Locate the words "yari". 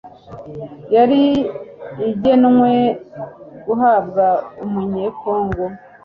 0.95-1.21